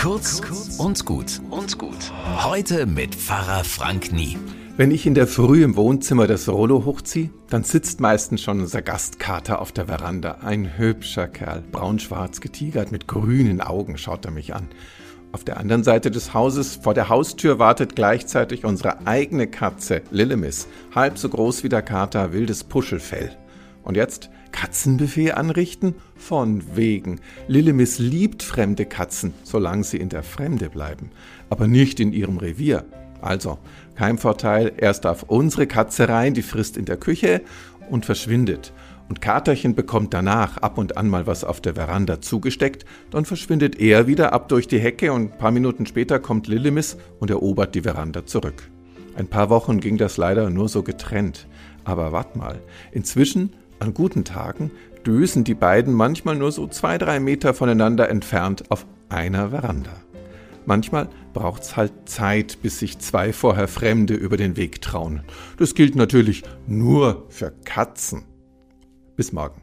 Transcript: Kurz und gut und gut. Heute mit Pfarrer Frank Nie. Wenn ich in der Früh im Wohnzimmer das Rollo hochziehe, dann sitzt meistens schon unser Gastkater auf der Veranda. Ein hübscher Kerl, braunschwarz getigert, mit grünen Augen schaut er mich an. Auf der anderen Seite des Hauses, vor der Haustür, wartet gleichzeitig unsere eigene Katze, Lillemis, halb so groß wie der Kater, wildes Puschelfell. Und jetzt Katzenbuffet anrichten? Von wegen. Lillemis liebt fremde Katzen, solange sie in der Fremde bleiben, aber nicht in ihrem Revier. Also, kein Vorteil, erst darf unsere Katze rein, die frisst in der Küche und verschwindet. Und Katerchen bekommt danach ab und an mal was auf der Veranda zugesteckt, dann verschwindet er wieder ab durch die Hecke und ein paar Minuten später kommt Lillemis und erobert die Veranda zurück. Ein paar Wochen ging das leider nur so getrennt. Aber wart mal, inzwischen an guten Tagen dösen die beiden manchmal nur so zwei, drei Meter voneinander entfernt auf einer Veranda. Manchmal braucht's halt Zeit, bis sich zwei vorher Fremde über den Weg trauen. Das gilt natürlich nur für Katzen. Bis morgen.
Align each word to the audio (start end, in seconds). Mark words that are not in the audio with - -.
Kurz 0.00 0.40
und 0.78 1.04
gut 1.04 1.42
und 1.50 1.76
gut. 1.76 2.10
Heute 2.42 2.86
mit 2.86 3.14
Pfarrer 3.14 3.64
Frank 3.64 4.14
Nie. 4.14 4.38
Wenn 4.78 4.92
ich 4.92 5.04
in 5.04 5.12
der 5.12 5.26
Früh 5.26 5.62
im 5.62 5.76
Wohnzimmer 5.76 6.26
das 6.26 6.48
Rollo 6.48 6.86
hochziehe, 6.86 7.28
dann 7.50 7.64
sitzt 7.64 8.00
meistens 8.00 8.40
schon 8.40 8.60
unser 8.60 8.80
Gastkater 8.80 9.60
auf 9.60 9.72
der 9.72 9.88
Veranda. 9.88 10.38
Ein 10.40 10.78
hübscher 10.78 11.28
Kerl, 11.28 11.62
braunschwarz 11.70 12.40
getigert, 12.40 12.92
mit 12.92 13.08
grünen 13.08 13.60
Augen 13.60 13.98
schaut 13.98 14.24
er 14.24 14.30
mich 14.30 14.54
an. 14.54 14.68
Auf 15.32 15.44
der 15.44 15.58
anderen 15.58 15.84
Seite 15.84 16.10
des 16.10 16.32
Hauses, 16.32 16.76
vor 16.76 16.94
der 16.94 17.10
Haustür, 17.10 17.58
wartet 17.58 17.94
gleichzeitig 17.94 18.64
unsere 18.64 19.06
eigene 19.06 19.48
Katze, 19.48 20.00
Lillemis, 20.10 20.66
halb 20.94 21.18
so 21.18 21.28
groß 21.28 21.62
wie 21.62 21.68
der 21.68 21.82
Kater, 21.82 22.32
wildes 22.32 22.64
Puschelfell. 22.64 23.36
Und 23.82 23.98
jetzt 23.98 24.30
Katzenbuffet 24.60 25.30
anrichten? 25.30 25.94
Von 26.16 26.76
wegen. 26.76 27.20
Lillemis 27.48 27.98
liebt 27.98 28.42
fremde 28.42 28.84
Katzen, 28.84 29.32
solange 29.42 29.84
sie 29.84 29.96
in 29.96 30.10
der 30.10 30.22
Fremde 30.22 30.68
bleiben, 30.68 31.08
aber 31.48 31.66
nicht 31.66 31.98
in 31.98 32.12
ihrem 32.12 32.36
Revier. 32.36 32.84
Also, 33.22 33.56
kein 33.94 34.18
Vorteil, 34.18 34.72
erst 34.76 35.06
darf 35.06 35.22
unsere 35.22 35.66
Katze 35.66 36.10
rein, 36.10 36.34
die 36.34 36.42
frisst 36.42 36.76
in 36.76 36.84
der 36.84 36.98
Küche 36.98 37.40
und 37.88 38.04
verschwindet. 38.04 38.74
Und 39.08 39.22
Katerchen 39.22 39.74
bekommt 39.74 40.12
danach 40.12 40.58
ab 40.58 40.76
und 40.76 40.98
an 40.98 41.08
mal 41.08 41.26
was 41.26 41.42
auf 41.42 41.62
der 41.62 41.76
Veranda 41.76 42.20
zugesteckt, 42.20 42.84
dann 43.10 43.24
verschwindet 43.24 43.80
er 43.80 44.06
wieder 44.08 44.34
ab 44.34 44.50
durch 44.50 44.68
die 44.68 44.78
Hecke 44.78 45.14
und 45.14 45.32
ein 45.32 45.38
paar 45.38 45.52
Minuten 45.52 45.86
später 45.86 46.18
kommt 46.18 46.48
Lillemis 46.48 46.98
und 47.18 47.30
erobert 47.30 47.74
die 47.74 47.82
Veranda 47.82 48.26
zurück. 48.26 48.68
Ein 49.16 49.26
paar 49.26 49.48
Wochen 49.48 49.80
ging 49.80 49.96
das 49.96 50.18
leider 50.18 50.50
nur 50.50 50.68
so 50.68 50.82
getrennt. 50.82 51.46
Aber 51.84 52.12
wart 52.12 52.36
mal, 52.36 52.60
inzwischen 52.92 53.54
an 53.80 53.94
guten 53.94 54.24
Tagen 54.24 54.70
dösen 55.04 55.44
die 55.44 55.54
beiden 55.54 55.94
manchmal 55.94 56.36
nur 56.36 56.52
so 56.52 56.66
zwei, 56.66 56.98
drei 56.98 57.20
Meter 57.20 57.54
voneinander 57.54 58.08
entfernt 58.08 58.70
auf 58.70 58.86
einer 59.08 59.50
Veranda. 59.50 59.92
Manchmal 60.66 61.08
braucht's 61.32 61.76
halt 61.76 61.92
Zeit, 62.04 62.58
bis 62.62 62.78
sich 62.78 62.98
zwei 62.98 63.32
vorher 63.32 63.66
Fremde 63.66 64.14
über 64.14 64.36
den 64.36 64.56
Weg 64.56 64.82
trauen. 64.82 65.22
Das 65.56 65.74
gilt 65.74 65.96
natürlich 65.96 66.42
nur 66.66 67.26
für 67.28 67.52
Katzen. 67.64 68.24
Bis 69.16 69.32
morgen. 69.32 69.62